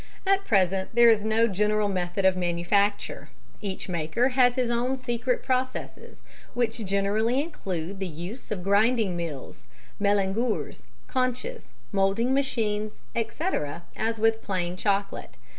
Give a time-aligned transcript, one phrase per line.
[0.25, 3.29] At present there is no general method of manufacture
[3.61, 6.23] each maker has his own secret processes,
[6.55, 9.63] which generally include the use of grinding mills,
[10.01, 15.37] mélangeurs, conches, moulding machines, etc., as with plain chocolate.